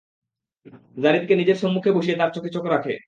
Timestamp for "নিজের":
1.35-1.57